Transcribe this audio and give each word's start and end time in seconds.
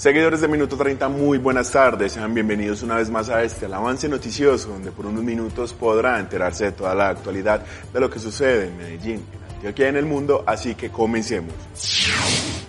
Seguidores 0.00 0.40
de 0.40 0.48
Minuto 0.48 0.78
30, 0.78 1.10
muy 1.10 1.36
buenas 1.36 1.72
tardes. 1.72 2.12
Sean 2.12 2.32
bienvenidos 2.32 2.82
una 2.82 2.96
vez 2.96 3.10
más 3.10 3.28
a 3.28 3.42
este 3.42 3.66
el 3.66 3.74
avance 3.74 4.08
noticioso, 4.08 4.70
donde 4.70 4.92
por 4.92 5.04
unos 5.04 5.22
minutos 5.22 5.74
podrá 5.74 6.18
enterarse 6.18 6.64
de 6.64 6.72
toda 6.72 6.94
la 6.94 7.10
actualidad 7.10 7.62
de 7.92 8.00
lo 8.00 8.08
que 8.08 8.18
sucede 8.18 8.68
en 8.68 8.78
Medellín, 8.78 9.26
en 9.30 9.54
Antioquia 9.56 9.84
y 9.84 9.88
en 9.90 9.96
el 9.96 10.06
mundo, 10.06 10.42
así 10.46 10.74
que 10.74 10.88
comencemos. 10.88 11.52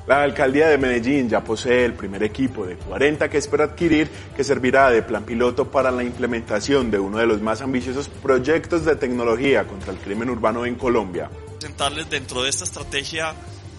La 0.08 0.24
alcaldía 0.24 0.68
de 0.68 0.78
Medellín 0.78 1.30
ya 1.30 1.42
posee 1.42 1.86
el 1.86 1.94
primer 1.94 2.22
equipo 2.22 2.66
de 2.66 2.76
40 2.76 3.30
que 3.30 3.38
espera 3.38 3.64
adquirir, 3.64 4.10
que 4.36 4.44
servirá 4.44 4.90
de 4.90 5.02
plan 5.02 5.24
piloto 5.24 5.72
para 5.72 5.90
la 5.90 6.04
implementación 6.04 6.92
de 6.92 7.00
uno 7.00 7.18
de 7.18 7.28
los 7.28 7.40
más 7.40 7.62
ambiciosos 7.62 8.10
proyectos 8.10 8.84
de 8.84 8.98
tecnología 8.98 9.64
contra 9.64 9.94
el 9.94 10.00
crimen 10.00 10.30
urbano 10.30 10.66
en 10.66 10.76
Colombia. 10.76 11.30
Presentarles 11.58 12.10
dentro 12.10 12.44
de 12.44 12.50
esta 12.50 12.66
estrategia 12.66 13.34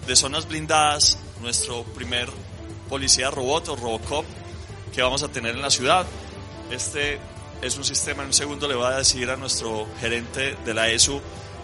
de 0.07 0.15
zonas 0.15 0.47
blindadas 0.47 1.19
nuestro 1.39 1.83
primer 1.83 2.29
policía 2.93 3.31
robot 3.31 3.69
o 3.69 3.75
Robocop 3.75 4.23
que 4.93 5.01
vamos 5.01 5.23
a 5.23 5.27
tener 5.27 5.55
en 5.55 5.63
la 5.63 5.71
ciudad. 5.71 6.05
Este 6.69 7.17
es 7.63 7.75
un 7.75 7.83
sistema, 7.83 8.21
en 8.21 8.27
un 8.27 8.33
segundo 8.33 8.67
le 8.67 8.75
voy 8.75 8.85
a 8.85 8.97
decir 8.97 9.31
a 9.31 9.35
nuestro 9.35 9.87
gerente 9.99 10.55
de 10.63 10.73
la 10.75 10.89
ESU 10.89 11.19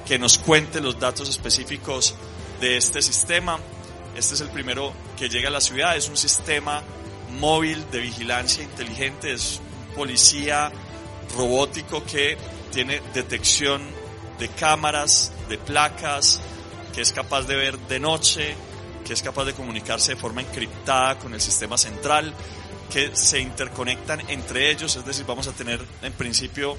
que 0.08 0.18
nos 0.18 0.40
cuente 0.40 0.82
los 0.82 1.00
datos 1.00 1.30
específicos 1.30 2.16
de 2.60 2.78
este 2.78 3.04
sistema. 3.04 3.60
Este 4.18 4.34
es 4.34 4.42
el 4.42 4.50
primero 4.50 4.92
que 5.20 5.30
llega 5.30 5.50
a 5.50 5.52
la 5.52 5.62
ciudad, 5.62 5.96
es 5.96 6.10
un 6.10 6.18
sistema 6.18 6.82
móvil 7.40 7.86
de 7.92 8.00
vigilancia 8.00 8.64
inteligente, 8.64 9.32
es 9.32 9.62
un 9.90 9.96
policía 9.96 10.72
robótico 11.38 12.04
que 12.06 12.40
tiene 12.72 13.04
detección 13.14 13.84
de 14.40 14.48
cámaras, 14.48 15.32
de 15.48 15.60
placas, 15.60 16.42
que 16.92 17.02
es 17.02 17.12
capaz 17.12 17.44
de 17.44 17.56
ver 17.56 17.78
de 17.78 18.00
noche, 18.00 18.56
que 19.06 19.14
es 19.14 19.22
capaz 19.22 19.46
de 19.46 19.54
comunicarse 19.54 20.14
de 20.14 20.22
forma 20.22 20.42
encriptada 20.42 21.18
con 21.20 21.34
el 21.34 21.42
sistema 21.42 21.78
central, 21.78 22.34
que 22.92 23.16
se 23.16 23.40
interconectan 23.40 24.22
entre 24.30 24.72
ellos, 24.72 24.96
es 24.96 25.06
decir, 25.06 25.26
vamos 25.26 25.48
a 25.48 25.52
tener 25.52 25.80
en 26.02 26.14
principio 26.14 26.78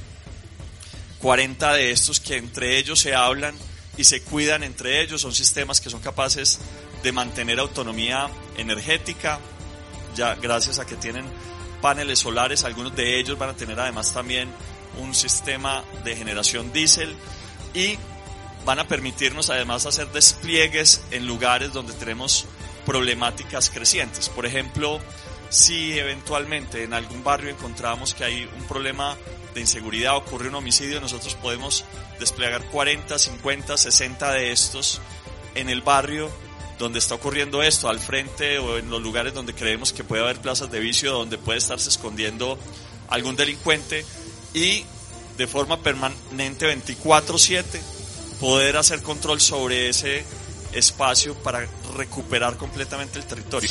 40 1.21 1.75
de 1.75 1.91
estos 1.93 2.19
que 2.21 2.37
entre 2.37 2.79
ellos 2.79 2.99
se 2.99 3.15
hablan 3.15 3.55
y 3.97 4.05
se 4.05 4.23
cuidan 4.23 4.63
entre 4.63 5.03
ellos, 5.03 5.21
son 5.21 5.33
sistemas 5.33 5.81
que 5.81 5.91
son 5.91 6.01
capaces 6.01 6.59
de 7.03 7.13
mantener 7.13 7.59
autonomía 7.61 8.29
energética, 8.57 9.39
ya 10.17 10.35
gracias 10.35 10.79
a 10.79 10.87
que 10.87 10.97
tienen 10.97 11.25
paneles 11.81 12.19
solares, 12.19 12.65
algunos 12.65 12.95
de 12.97 13.19
ellos 13.19 13.39
van 13.39 13.51
a 13.51 13.57
tener 13.57 13.79
además 13.79 14.13
también 14.13 14.49
un 14.99 15.15
sistema 15.15 15.85
de 16.05 16.17
generación 16.17 16.73
diésel. 16.73 17.15
Y 17.75 17.97
van 18.65 18.79
a 18.79 18.89
permitirnos 18.89 19.51
además 19.51 19.87
hacer 19.87 20.11
despliegues 20.13 21.03
en 21.11 21.27
lugares 21.27 21.73
donde 21.73 21.93
tenemos 21.95 22.47
problemáticas 22.85 23.71
crecientes. 23.71 24.29
Por 24.29 24.47
ejemplo, 24.47 25.01
si 25.49 25.99
eventualmente 25.99 26.85
en 26.85 26.95
algún 26.95 27.25
barrio 27.25 27.51
encontramos 27.51 28.15
que 28.15 28.25
hay 28.25 28.51
un 28.59 28.65
problema 28.65 29.17
de 29.55 29.61
inseguridad, 29.61 30.17
ocurre 30.17 30.49
un 30.49 30.55
homicidio, 30.55 31.01
nosotros 31.01 31.35
podemos 31.35 31.85
desplegar 32.19 32.65
40, 32.67 33.19
50, 33.19 33.77
60 33.77 34.33
de 34.33 34.53
estos 34.53 35.01
en 35.55 35.69
el 35.69 35.83
barrio 35.83 36.31
donde 36.79 36.99
está 36.99 37.15
ocurriendo 37.15 37.63
esto, 37.63 37.89
al 37.89 38.01
frente 38.01 38.59
o 38.59 38.79
en 38.79 38.89
los 38.89 39.03
lugares 39.03 39.35
donde 39.35 39.55
creemos 39.55 39.93
que 39.93 40.03
puede 40.03 40.23
haber 40.23 40.41
plazas 40.41 40.71
de 40.71 40.81
vicio, 40.81 41.13
donde 41.13 41.37
puede 41.37 41.59
estarse 41.59 41.91
escondiendo 41.91 42.59
algún 43.09 43.37
delincuente 43.37 44.07
y 44.55 44.85
de 45.37 45.47
forma 45.47 45.83
permanente 45.83 46.67
24/7 46.67 47.81
poder 48.41 48.77
hacer 48.77 49.03
control 49.03 49.41
sobre 49.41 49.89
ese 49.89 50.25
espacio 50.73 51.35
para 51.35 51.61
recuperar 51.97 52.57
completamente 52.57 53.19
el 53.19 53.25
territorio. 53.27 53.69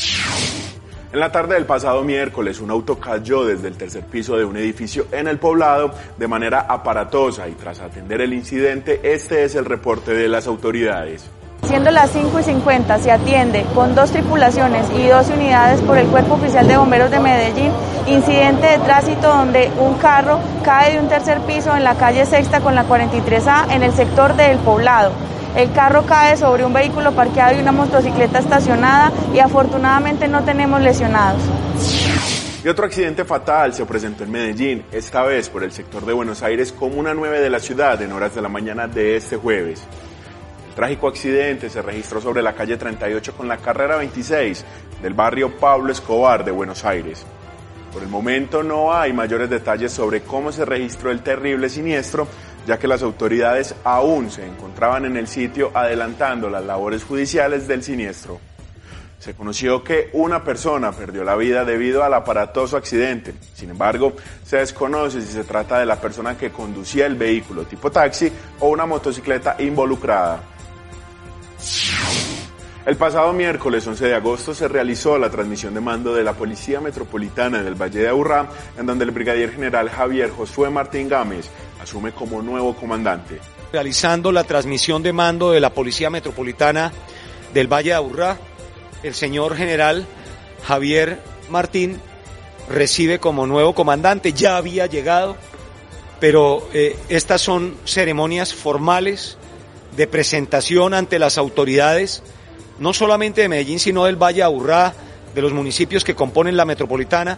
En 1.11 1.19
la 1.19 1.31
tarde 1.31 1.55
del 1.55 1.65
pasado 1.65 2.03
miércoles, 2.03 2.59
un 2.59 2.69
auto 2.69 2.99
cayó 2.99 3.43
desde 3.43 3.67
el 3.67 3.77
tercer 3.77 4.05
piso 4.05 4.37
de 4.37 4.45
un 4.45 4.55
edificio 4.57 5.07
en 5.11 5.27
el 5.27 5.39
poblado 5.39 5.91
de 6.17 6.27
manera 6.27 6.61
aparatosa 6.61 7.49
y 7.49 7.53
tras 7.53 7.79
atender 7.79 8.21
el 8.21 8.31
incidente, 8.31 8.99
este 9.03 9.43
es 9.43 9.55
el 9.55 9.65
reporte 9.65 10.13
de 10.13 10.27
las 10.27 10.45
autoridades. 10.45 11.25
Siendo 11.67 11.91
las 11.91 12.11
5 12.11 12.39
y 12.39 12.43
50, 12.43 12.99
se 12.99 13.11
atiende 13.11 13.65
con 13.75 13.93
dos 13.93 14.11
tripulaciones 14.11 14.87
y 14.97 15.07
dos 15.07 15.29
unidades 15.29 15.81
por 15.81 15.97
el 15.97 16.07
Cuerpo 16.07 16.33
Oficial 16.35 16.67
de 16.67 16.77
Bomberos 16.77 17.11
de 17.11 17.19
Medellín, 17.19 17.71
incidente 18.07 18.67
de 18.67 18.79
tránsito 18.79 19.27
donde 19.27 19.69
un 19.79 19.95
carro 19.95 20.39
cae 20.63 20.93
de 20.93 20.99
un 20.99 21.09
tercer 21.09 21.39
piso 21.41 21.75
en 21.75 21.83
la 21.83 21.95
calle 21.95 22.25
Sexta 22.25 22.61
con 22.61 22.73
la 22.73 22.87
43A 22.87 23.71
en 23.71 23.83
el 23.83 23.93
sector 23.93 24.35
del 24.35 24.57
poblado. 24.59 25.11
El 25.55 25.71
carro 25.71 26.05
cae 26.05 26.37
sobre 26.37 26.65
un 26.65 26.73
vehículo 26.73 27.11
parqueado 27.11 27.57
y 27.57 27.61
una 27.61 27.71
motocicleta 27.71 28.39
estacionada 28.39 29.11
y 29.33 29.39
afortunadamente 29.39 30.27
no 30.27 30.43
tenemos 30.43 30.81
lesionados. 30.81 31.41
Y 32.63 32.67
otro 32.67 32.85
accidente 32.85 33.23
fatal 33.23 33.73
se 33.73 33.85
presentó 33.85 34.23
en 34.23 34.31
Medellín, 34.31 34.83
esta 34.91 35.23
vez 35.23 35.49
por 35.49 35.63
el 35.63 35.71
sector 35.71 36.05
de 36.05 36.13
Buenos 36.13 36.43
Aires, 36.43 36.73
Comuna 36.73 37.13
9 37.13 37.39
de 37.39 37.49
la 37.49 37.59
ciudad, 37.59 38.01
en 38.01 38.11
horas 38.11 38.35
de 38.35 38.41
la 38.41 38.49
mañana 38.49 38.87
de 38.87 39.15
este 39.15 39.37
jueves. 39.37 39.81
El 40.69 40.75
trágico 40.75 41.07
accidente 41.07 41.67
se 41.67 41.81
registró 41.81 42.21
sobre 42.21 42.43
la 42.43 42.53
calle 42.53 42.77
38 42.77 43.33
con 43.35 43.47
la 43.47 43.57
carrera 43.57 43.97
26 43.97 44.63
del 45.01 45.15
barrio 45.15 45.57
Pablo 45.57 45.91
Escobar 45.91 46.45
de 46.45 46.51
Buenos 46.51 46.85
Aires. 46.85 47.25
Por 47.91 48.03
el 48.03 48.07
momento 48.07 48.61
no 48.61 48.93
hay 48.93 49.11
mayores 49.11 49.49
detalles 49.49 49.91
sobre 49.91 50.21
cómo 50.21 50.51
se 50.51 50.65
registró 50.65 51.09
el 51.09 51.21
terrible 51.21 51.69
siniestro, 51.69 52.27
ya 52.67 52.77
que 52.77 52.87
las 52.87 53.01
autoridades 53.01 53.73
aún 53.83 54.29
se 54.29 54.45
encontraban 54.45 55.05
en 55.05 55.17
el 55.17 55.27
sitio 55.27 55.71
adelantando 55.73 56.51
las 56.51 56.63
labores 56.63 57.03
judiciales 57.03 57.67
del 57.67 57.81
siniestro. 57.81 58.39
Se 59.17 59.33
conoció 59.33 59.83
que 59.83 60.11
una 60.13 60.43
persona 60.43 60.91
perdió 60.91 61.23
la 61.23 61.35
vida 61.35 61.65
debido 61.65 62.03
al 62.03 62.13
aparatoso 62.13 62.77
accidente. 62.77 63.33
Sin 63.55 63.71
embargo, 63.71 64.13
se 64.45 64.57
desconoce 64.57 65.19
si 65.23 65.33
se 65.33 65.43
trata 65.43 65.79
de 65.79 65.87
la 65.87 65.99
persona 65.99 66.37
que 66.37 66.51
conducía 66.51 67.07
el 67.07 67.15
vehículo 67.15 67.63
tipo 67.63 67.91
taxi 67.91 68.31
o 68.59 68.69
una 68.69 68.85
motocicleta 68.85 69.55
involucrada. 69.59 70.58
El 72.89 72.97
pasado 72.97 73.33
miércoles 73.33 73.85
11 73.85 74.07
de 74.07 74.15
agosto 74.15 74.55
se 74.55 74.67
realizó 74.67 75.19
la 75.19 75.29
transmisión 75.29 75.75
de 75.75 75.79
mando 75.79 76.15
de 76.15 76.23
la 76.23 76.33
Policía 76.33 76.81
Metropolitana 76.81 77.61
del 77.61 77.79
Valle 77.79 77.99
de 77.99 78.09
Aburrá, 78.09 78.49
en 78.79 78.87
donde 78.87 79.05
el 79.05 79.11
brigadier 79.11 79.51
general 79.51 79.91
Javier 79.91 80.31
Josué 80.31 80.71
Martín 80.71 81.07
Gámez 81.07 81.51
asume 81.79 82.13
como 82.13 82.41
nuevo 82.41 82.75
comandante. 82.75 83.41
Realizando 83.71 84.31
la 84.31 84.43
transmisión 84.43 85.03
de 85.03 85.13
mando 85.13 85.51
de 85.51 85.59
la 85.59 85.69
Policía 85.69 86.09
Metropolitana 86.09 86.91
del 87.53 87.71
Valle 87.71 87.91
de 87.91 87.95
Aburrá, 87.95 88.39
el 89.03 89.13
señor 89.13 89.55
general 89.55 90.07
Javier 90.63 91.19
Martín 91.47 92.01
recibe 92.71 93.19
como 93.19 93.45
nuevo 93.45 93.75
comandante, 93.75 94.33
ya 94.33 94.57
había 94.57 94.87
llegado, 94.87 95.37
pero 96.19 96.67
eh, 96.73 96.97
estas 97.09 97.39
son 97.39 97.75
ceremonias 97.85 98.55
formales 98.55 99.37
de 99.95 100.07
presentación 100.07 100.95
ante 100.95 101.19
las 101.19 101.37
autoridades 101.37 102.23
no 102.79 102.93
solamente 102.93 103.41
de 103.41 103.49
Medellín, 103.49 103.79
sino 103.79 104.05
del 104.05 104.15
Valle 104.15 104.43
Aburrá, 104.43 104.93
de 105.33 105.41
los 105.41 105.53
municipios 105.53 106.03
que 106.03 106.15
componen 106.15 106.57
la 106.57 106.65
metropolitana, 106.65 107.37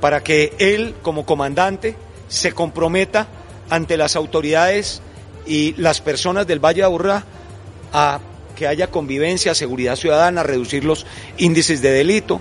para 0.00 0.22
que 0.22 0.54
él, 0.58 0.94
como 1.02 1.26
comandante, 1.26 1.96
se 2.28 2.52
comprometa 2.52 3.26
ante 3.68 3.96
las 3.96 4.16
autoridades 4.16 5.02
y 5.46 5.74
las 5.74 6.00
personas 6.00 6.46
del 6.46 6.64
Valle 6.64 6.82
Aburrá 6.82 7.24
a 7.92 8.20
que 8.56 8.66
haya 8.66 8.88
convivencia, 8.88 9.54
seguridad 9.54 9.96
ciudadana, 9.96 10.42
reducir 10.42 10.84
los 10.84 11.06
índices 11.38 11.82
de 11.82 11.90
delito. 11.92 12.40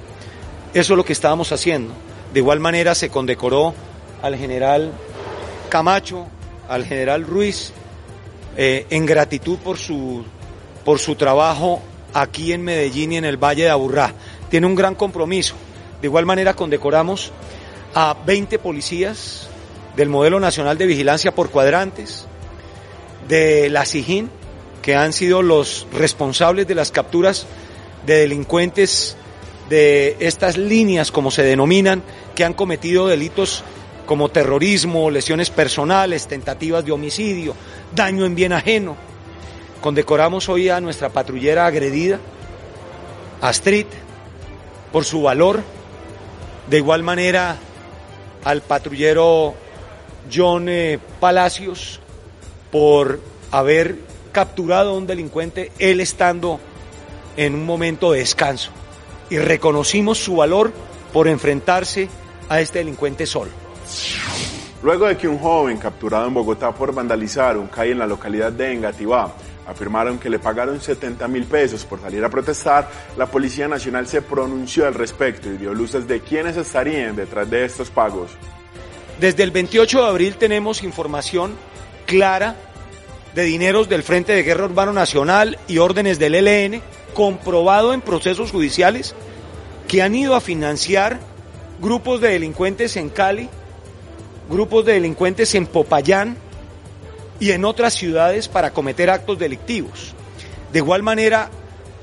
Eso 0.73 0.93
es 0.93 0.97
lo 0.97 1.05
que 1.05 1.13
estábamos 1.13 1.51
haciendo. 1.51 1.93
De 2.33 2.39
igual 2.39 2.59
manera 2.59 2.93
se 2.93 3.09
condecoró 3.09 3.73
al 4.21 4.35
general 4.35 4.91
Camacho, 5.69 6.27
al 6.67 6.85
general 6.85 7.25
Ruiz, 7.25 7.71
eh, 8.57 8.85
en 8.89 9.05
gratitud 9.05 9.57
por 9.59 9.77
su, 9.77 10.25
por 10.83 10.99
su 10.99 11.15
trabajo 11.15 11.81
aquí 12.13 12.53
en 12.53 12.63
Medellín 12.63 13.11
y 13.13 13.17
en 13.17 13.25
el 13.25 13.37
Valle 13.37 13.63
de 13.63 13.69
Aburrá. 13.69 14.13
Tiene 14.49 14.67
un 14.67 14.75
gran 14.75 14.95
compromiso. 14.95 15.55
De 16.01 16.07
igual 16.07 16.25
manera 16.25 16.53
condecoramos 16.53 17.31
a 17.93 18.15
20 18.25 18.59
policías 18.59 19.49
del 19.95 20.09
modelo 20.09 20.39
nacional 20.39 20.77
de 20.77 20.85
vigilancia 20.85 21.33
por 21.33 21.49
cuadrantes, 21.49 22.25
de 23.27 23.69
la 23.69 23.85
SIGIN, 23.85 24.29
que 24.81 24.95
han 24.95 25.13
sido 25.13 25.41
los 25.41 25.87
responsables 25.93 26.67
de 26.67 26.75
las 26.75 26.91
capturas 26.91 27.45
de 28.05 28.19
delincuentes 28.19 29.17
de 29.69 30.15
estas 30.19 30.57
líneas, 30.57 31.11
como 31.11 31.31
se 31.31 31.43
denominan, 31.43 32.01
que 32.35 32.43
han 32.43 32.53
cometido 32.53 33.07
delitos 33.07 33.63
como 34.05 34.29
terrorismo, 34.29 35.11
lesiones 35.11 35.51
personales, 35.51 36.27
tentativas 36.27 36.83
de 36.83 36.91
homicidio, 36.91 37.55
daño 37.93 38.25
en 38.25 38.33
bien 38.33 38.53
ajeno. 38.53 39.08
Condecoramos 39.81 40.49
hoy 40.49 40.67
a 40.67 40.81
nuestra 40.81 41.09
patrullera 41.09 41.65
agredida, 41.65 42.19
Astrid, 43.39 43.85
por 44.91 45.05
su 45.05 45.21
valor. 45.21 45.61
De 46.69 46.77
igual 46.77 47.01
manera 47.01 47.57
al 48.43 48.61
patrullero 48.61 49.53
John 50.31 50.67
eh, 50.67 50.99
Palacios 51.19 52.01
por 52.71 53.21
haber 53.51 53.95
capturado 54.33 54.91
a 54.91 54.97
un 54.97 55.07
delincuente, 55.07 55.71
él 55.79 56.01
estando 56.01 56.59
en 57.37 57.55
un 57.55 57.65
momento 57.65 58.11
de 58.11 58.19
descanso. 58.19 58.71
Y 59.29 59.37
reconocimos 59.37 60.17
su 60.17 60.35
valor 60.35 60.73
por 61.13 61.27
enfrentarse 61.27 62.09
a 62.49 62.59
este 62.59 62.79
delincuente 62.79 63.25
solo. 63.25 63.51
Luego 64.83 65.07
de 65.07 65.17
que 65.17 65.27
un 65.27 65.39
joven 65.39 65.77
capturado 65.77 66.27
en 66.27 66.33
Bogotá 66.33 66.73
por 66.73 66.93
vandalizar 66.93 67.57
un 67.57 67.67
calle 67.67 67.91
en 67.91 67.99
la 67.99 68.07
localidad 68.07 68.51
de 68.51 68.73
Engativá 68.73 69.33
afirmaron 69.69 70.17
que 70.17 70.29
le 70.29 70.39
pagaron 70.39 70.81
70 70.81 71.27
mil 71.27 71.45
pesos 71.45 71.85
por 71.85 72.01
salir 72.01 72.23
a 72.25 72.29
protestar, 72.29 72.89
la 73.17 73.27
Policía 73.27 73.67
Nacional 73.67 74.07
se 74.07 74.21
pronunció 74.21 74.87
al 74.87 74.95
respecto 74.95 75.47
y 75.49 75.57
dio 75.57 75.73
luces 75.73 76.07
de 76.07 76.21
quiénes 76.21 76.57
estarían 76.57 77.15
detrás 77.15 77.49
de 77.49 77.65
estos 77.65 77.89
pagos. 77.89 78.31
Desde 79.19 79.43
el 79.43 79.51
28 79.51 80.01
de 80.01 80.07
abril 80.07 80.35
tenemos 80.35 80.83
información 80.83 81.55
clara 82.05 82.55
de 83.35 83.43
dineros 83.43 83.87
del 83.87 84.01
Frente 84.01 84.33
de 84.33 84.43
Guerra 84.43 84.65
Urbano 84.65 84.91
Nacional 84.91 85.59
y 85.67 85.77
órdenes 85.77 86.17
del 86.17 86.35
ELN, 86.35 86.81
comprobado 87.13 87.93
en 87.93 88.01
procesos 88.01 88.51
judiciales, 88.51 89.13
que 89.87 90.01
han 90.01 90.15
ido 90.15 90.35
a 90.35 90.41
financiar 90.41 91.19
grupos 91.79 92.21
de 92.21 92.29
delincuentes 92.29 92.97
en 92.97 93.09
Cali, 93.09 93.49
grupos 94.49 94.85
de 94.85 94.93
delincuentes 94.93 95.53
en 95.53 95.67
Popayán, 95.67 96.37
y 97.39 97.51
en 97.51 97.65
otras 97.65 97.93
ciudades 97.93 98.47
para 98.47 98.71
cometer 98.71 99.09
actos 99.09 99.39
delictivos. 99.39 100.13
De 100.71 100.79
igual 100.79 101.03
manera, 101.03 101.49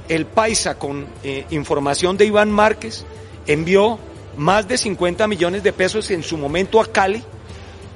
el 0.08 0.26
Paisa, 0.26 0.78
con 0.78 1.06
eh, 1.22 1.44
información 1.50 2.16
de 2.16 2.26
Iván 2.26 2.50
Márquez, 2.50 3.04
envió 3.46 3.98
más 4.36 4.66
de 4.68 4.78
50 4.78 5.26
millones 5.28 5.62
de 5.62 5.72
pesos 5.72 6.10
en 6.10 6.22
su 6.22 6.36
momento 6.36 6.80
a 6.80 6.86
Cali 6.86 7.22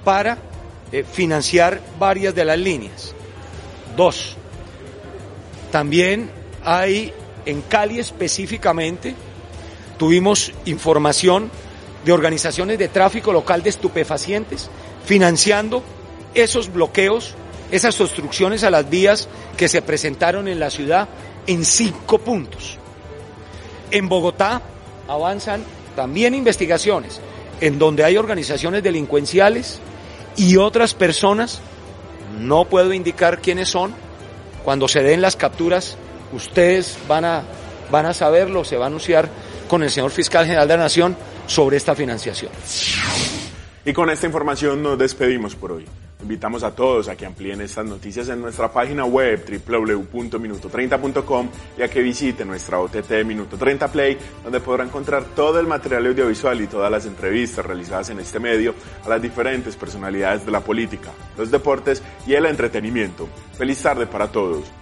para 0.04 0.38
eh, 0.92 1.04
financiar 1.10 1.80
varias 1.98 2.34
de 2.34 2.44
las 2.44 2.58
líneas. 2.58 3.14
Dos, 3.96 4.36
también 5.70 6.30
hay 6.64 7.12
en 7.46 7.62
Cali 7.62 7.98
específicamente, 7.98 9.14
tuvimos 9.98 10.52
información 10.64 11.50
de 12.04 12.12
organizaciones 12.12 12.78
de 12.78 12.88
tráfico 12.88 13.32
local 13.32 13.62
de 13.62 13.70
estupefacientes 13.70 14.70
financiando 15.04 15.82
esos 16.34 16.72
bloqueos, 16.72 17.34
esas 17.70 18.00
obstrucciones 18.00 18.64
a 18.64 18.70
las 18.70 18.88
vías 18.88 19.28
que 19.56 19.68
se 19.68 19.82
presentaron 19.82 20.48
en 20.48 20.60
la 20.60 20.70
ciudad 20.70 21.08
en 21.46 21.64
cinco 21.64 22.18
puntos. 22.18 22.78
En 23.90 24.08
Bogotá 24.08 24.62
avanzan 25.08 25.64
también 25.96 26.34
investigaciones 26.34 27.20
en 27.60 27.78
donde 27.78 28.04
hay 28.04 28.16
organizaciones 28.16 28.82
delincuenciales 28.82 29.80
y 30.36 30.56
otras 30.56 30.94
personas, 30.94 31.60
no 32.38 32.64
puedo 32.64 32.92
indicar 32.92 33.40
quiénes 33.40 33.68
son, 33.68 33.92
cuando 34.64 34.88
se 34.88 35.02
den 35.02 35.20
las 35.20 35.36
capturas, 35.36 35.96
ustedes 36.32 36.96
van 37.08 37.24
a, 37.24 37.42
van 37.90 38.06
a 38.06 38.14
saberlo, 38.14 38.64
se 38.64 38.76
va 38.76 38.84
a 38.84 38.88
anunciar 38.88 39.28
con 39.68 39.82
el 39.82 39.90
señor 39.90 40.10
fiscal 40.10 40.44
general 40.46 40.68
de 40.68 40.76
la 40.76 40.84
Nación 40.84 41.16
sobre 41.46 41.76
esta 41.76 41.94
financiación. 41.94 42.52
Y 43.84 43.92
con 43.92 44.10
esta 44.10 44.26
información 44.26 44.82
nos 44.82 44.98
despedimos 44.98 45.54
por 45.54 45.72
hoy. 45.72 45.86
Invitamos 46.22 46.62
a 46.62 46.74
todos 46.74 47.08
a 47.08 47.16
que 47.16 47.26
amplíen 47.26 47.60
estas 47.60 47.86
noticias 47.86 48.28
en 48.28 48.40
nuestra 48.40 48.72
página 48.72 49.04
web 49.04 49.44
www.minuto30.com 49.66 51.48
y 51.78 51.82
a 51.82 51.88
que 51.88 52.02
visiten 52.02 52.48
nuestra 52.48 52.78
OTT 52.78 53.24
Minuto 53.24 53.56
30 53.56 53.88
Play, 53.88 54.18
donde 54.42 54.60
podrá 54.60 54.84
encontrar 54.84 55.24
todo 55.34 55.58
el 55.58 55.66
material 55.66 56.06
audiovisual 56.06 56.60
y 56.60 56.66
todas 56.66 56.90
las 56.90 57.06
entrevistas 57.06 57.64
realizadas 57.64 58.10
en 58.10 58.20
este 58.20 58.38
medio 58.38 58.74
a 59.04 59.08
las 59.08 59.22
diferentes 59.22 59.76
personalidades 59.76 60.44
de 60.44 60.52
la 60.52 60.60
política, 60.60 61.10
los 61.36 61.50
deportes 61.50 62.02
y 62.26 62.34
el 62.34 62.46
entretenimiento. 62.46 63.28
Feliz 63.56 63.82
tarde 63.82 64.06
para 64.06 64.28
todos. 64.30 64.79